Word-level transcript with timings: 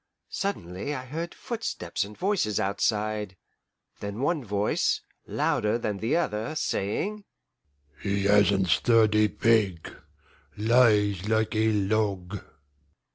Suddenly 0.31 0.95
I 0.95 1.05
heard 1.05 1.35
footsteps 1.35 2.03
and 2.03 2.17
voices 2.17 2.59
outside; 2.59 3.37
then 3.99 4.19
one 4.21 4.43
voice, 4.43 5.01
louder 5.27 5.77
than 5.77 5.97
the 5.97 6.15
other, 6.17 6.55
saying, 6.55 7.23
"He 8.01 8.23
hasn't 8.23 8.69
stirred 8.69 9.13
a 9.15 9.27
peg 9.27 9.95
lies 10.57 11.29
like 11.29 11.55
a 11.55 11.67
log!" 11.71 12.39